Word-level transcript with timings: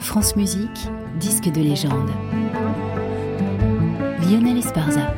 France 0.00 0.36
Musique, 0.36 0.88
disque 1.18 1.50
de 1.50 1.60
légende. 1.60 2.10
Lionel 4.22 4.58
Esparza. 4.58 5.12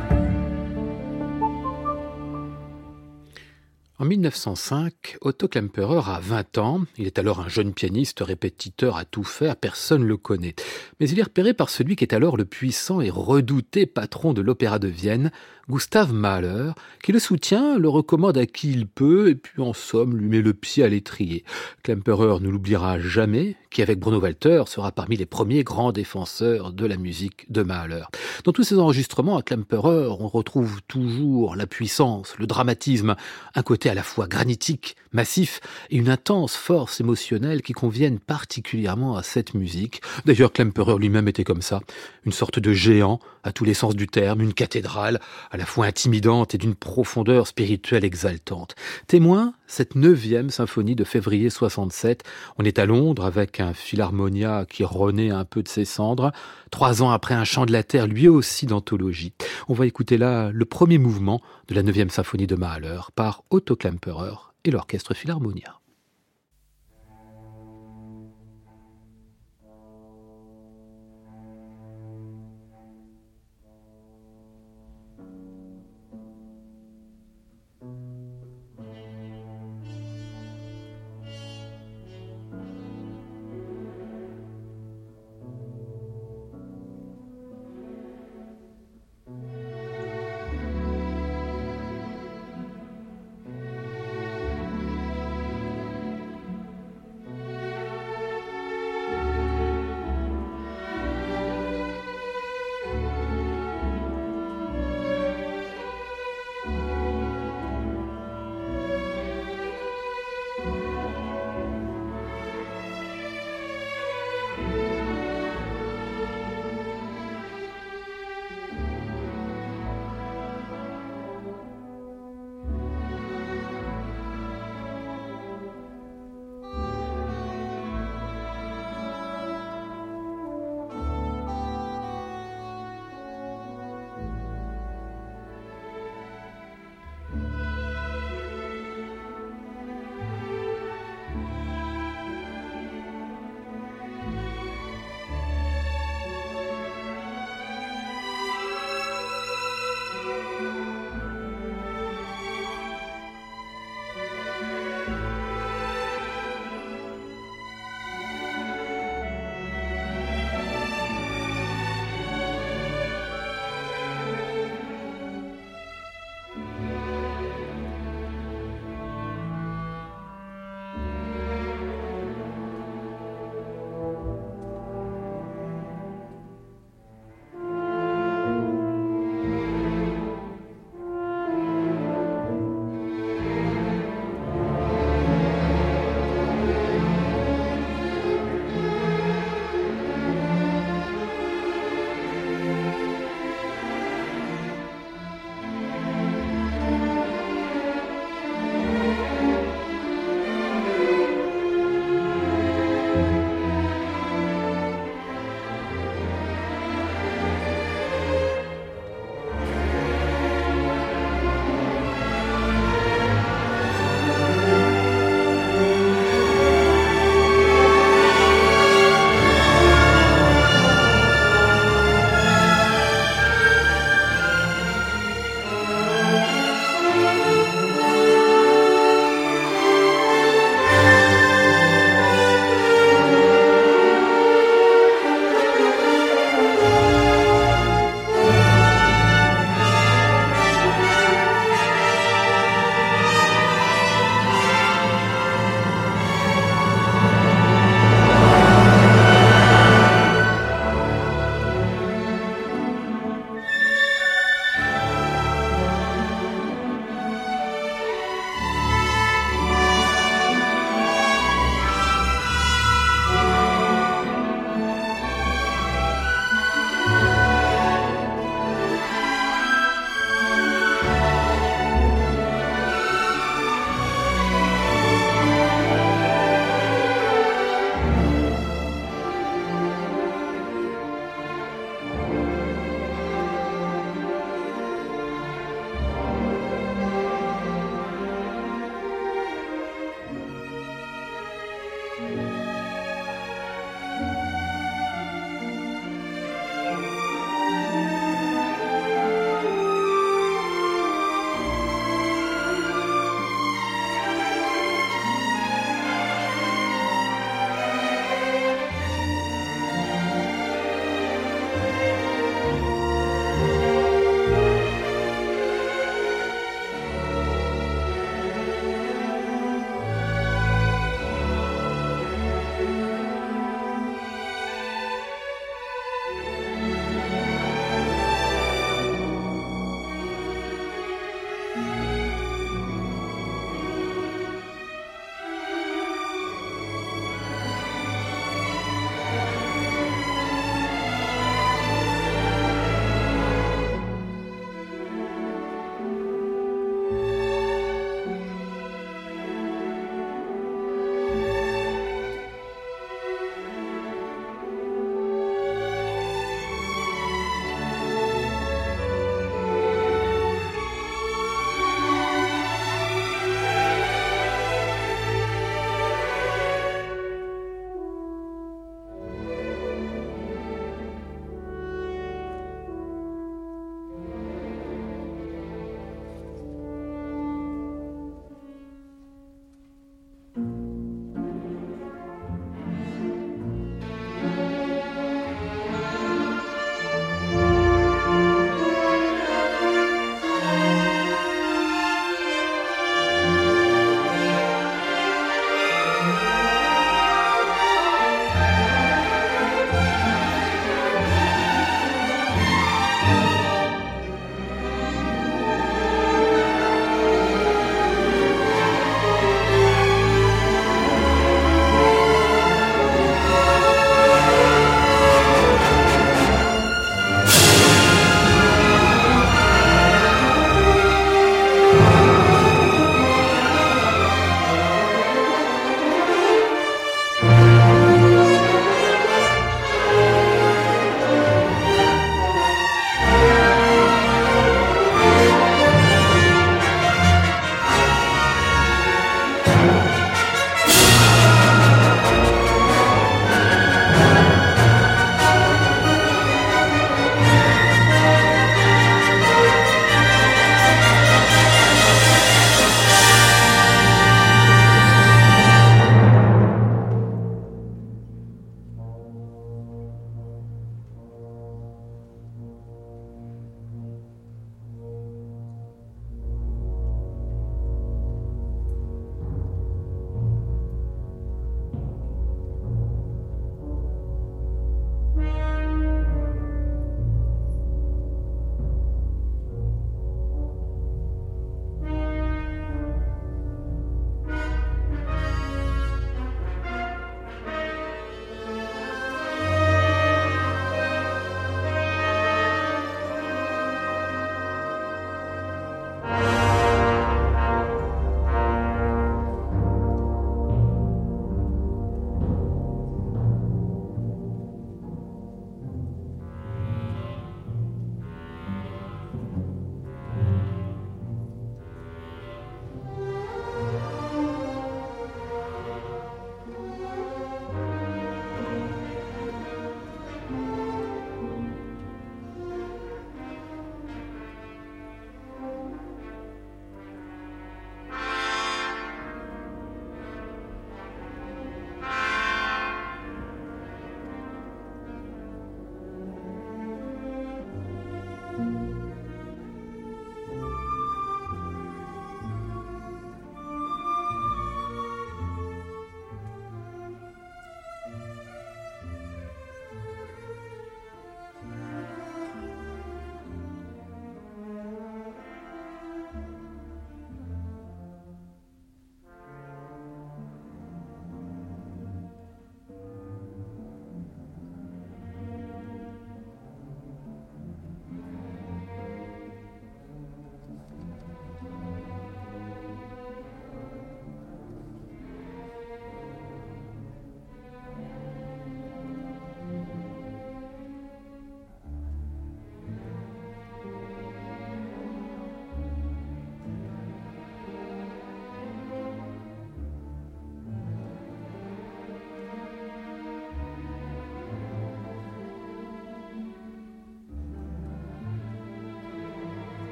En 3.99 4.07
1905, 4.07 5.19
Otto 5.21 5.47
Klemperer 5.47 6.01
a 6.07 6.21
20 6.21 6.59
ans. 6.59 6.81
Il 6.97 7.07
est 7.07 7.19
alors 7.19 7.41
un 7.41 7.49
jeune 7.49 7.75
pianiste, 7.75 8.21
répétiteur 8.21 8.97
à 8.97 9.05
tout 9.05 9.25
faire, 9.25 9.57
personne 9.57 10.03
ne 10.03 10.07
le 10.07 10.17
connaît. 10.17 10.55
Mais 10.99 11.11
il 11.11 11.19
est 11.19 11.25
repéré 11.25 11.53
par 11.53 11.69
celui 11.69 11.97
qui 11.97 12.05
est 12.05 12.15
alors 12.15 12.39
le 12.39 12.47
puissant 12.47 13.03
et 13.03 13.11
redouté 13.11 13.85
patron 13.85 14.33
de 14.33 14.41
l'Opéra 14.41 14.79
de 14.79 14.89
Vienne, 14.89 15.31
Gustav 15.71 16.13
Mahler, 16.13 16.73
qui 17.01 17.13
le 17.13 17.21
soutient, 17.21 17.79
le 17.79 17.89
recommande 17.89 18.37
à 18.37 18.45
qui 18.45 18.73
il 18.73 18.89
peut, 18.89 19.29
et 19.29 19.37
puis 19.37 19.63
en 19.63 19.73
somme 19.73 20.17
lui 20.17 20.29
met 20.29 20.43
le 20.43 20.53
pied 20.53 20.83
à 20.83 20.89
l'étrier. 20.89 21.45
Klemperer 21.85 22.41
ne 22.41 22.49
l'oubliera 22.49 22.99
jamais, 22.99 23.57
qui 23.71 23.81
avec 23.81 24.01
Bruno 24.01 24.19
Walter 24.19 24.65
sera 24.67 24.91
parmi 24.91 25.17
les 25.17 25.27
premiers 25.27 25.63
grands 25.63 25.93
défenseurs 25.93 26.73
de 26.73 26.87
la 26.87 26.97
musique 26.97 27.51
de 27.53 27.63
Mahler. 27.63 28.03
Dans 28.43 28.53
tous 28.53 28.65
ces 28.65 28.81
enregistrements 28.81 29.37
à 29.37 29.43
Klemperer, 29.43 30.09
on 30.19 30.27
retrouve 30.27 30.81
toujours 30.89 31.55
la 31.55 31.69
puissance, 31.69 32.35
le 32.39 32.49
dramatisme, 32.49 33.15
un 33.55 33.63
côté 33.63 33.89
à 33.89 33.95
la 33.95 34.03
fois 34.03 34.27
granitique, 34.27 34.97
massif, 35.13 35.61
et 35.91 35.97
une 35.97 36.09
intense 36.09 36.57
force 36.57 37.01
émotionnelle 37.01 37.63
qui 37.63 37.75
conviennent 37.75 38.19
particulièrement 38.19 39.17
à 39.17 39.23
cette 39.23 39.55
musique. 39.55 40.03
D'ailleurs, 40.25 40.53
Klemperer 40.53 40.99
lui-même 40.99 41.29
était 41.29 41.45
comme 41.45 41.63
ça, 41.63 41.81
une 42.27 42.33
sorte 42.33 42.59
de 42.59 42.73
géant, 42.73 43.21
à 43.45 43.53
tous 43.53 43.65
les 43.65 43.75
sens 43.75 43.95
du 43.95 44.07
terme, 44.07 44.41
une 44.41 44.53
cathédrale, 44.53 45.21
la 45.61 45.67
fois 45.67 45.85
intimidante 45.85 46.55
et 46.55 46.59
d'une 46.59 46.75
profondeur 46.75 47.47
spirituelle 47.47 48.03
exaltante. 48.03 48.75
Témoin, 49.09 49.53
cette 49.67 49.95
neuvième 49.95 50.49
symphonie 50.49 50.95
de 50.95 51.05
février 51.05 51.51
67. 51.51 52.25
On 52.57 52.65
est 52.65 52.79
à 52.79 52.87
Londres 52.87 53.27
avec 53.27 53.61
un 53.61 53.75
philharmonia 53.75 54.65
qui 54.65 54.85
renaît 54.85 55.29
un 55.31 55.45
peu 55.45 55.63
de 55.63 55.69
ses 55.69 55.85
cendres. 55.85 56.33
Trois 56.71 57.03
ans 57.03 57.11
après 57.11 57.35
un 57.35 57.45
chant 57.45 57.67
de 57.67 57.73
la 57.73 57.83
terre, 57.83 58.07
lui 58.07 58.27
aussi 58.27 58.65
d'anthologie. 58.65 59.35
On 59.69 59.75
va 59.75 59.85
écouter 59.85 60.17
là 60.17 60.51
le 60.51 60.65
premier 60.65 60.97
mouvement 60.97 61.43
de 61.69 61.75
la 61.75 61.83
neuvième 61.83 62.09
symphonie 62.09 62.47
de 62.47 62.57
Mahler 62.57 63.01
par 63.15 63.45
Otto 63.51 63.77
Klemperer 63.77 64.37
et 64.65 64.71
l'orchestre 64.71 65.13
Philharmonia. 65.13 65.80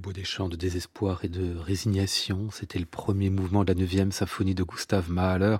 Beau 0.00 0.12
des 0.12 0.24
chants 0.24 0.48
de 0.48 0.56
désespoir 0.56 1.24
et 1.24 1.28
de 1.28 1.56
résignation. 1.56 2.50
C'était 2.50 2.78
le 2.78 2.86
premier 2.86 3.30
mouvement 3.30 3.64
de 3.64 3.72
la 3.72 3.78
neuvième 3.78 4.12
symphonie 4.12 4.54
de 4.54 4.62
Gustav 4.62 5.10
Mahler, 5.10 5.56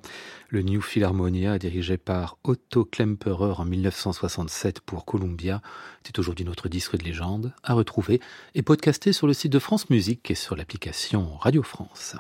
le 0.49 0.63
New 0.63 0.81
Philharmonia, 0.81 1.59
dirigé 1.59 1.97
par 1.97 2.39
Otto 2.45 2.85
Klemperer 2.85 3.55
en 3.59 3.65
1967 3.65 4.81
pour 4.81 5.05
Columbia. 5.05 5.63
C'est 6.05 6.19
aujourd'hui 6.19 6.45
notre 6.45 6.69
disque 6.69 6.97
de 6.97 7.05
légende, 7.05 7.55
à 7.63 7.75
retrouver 7.75 8.21
et 8.55 8.63
podcasté 8.63 9.13
sur 9.13 9.27
le 9.27 9.33
site 9.33 9.53
de 9.53 9.59
France 9.59 9.91
Musique 9.91 10.31
et 10.31 10.35
sur 10.35 10.57
l'application 10.57 11.37
Radio 11.37 11.63
France. 11.63 12.17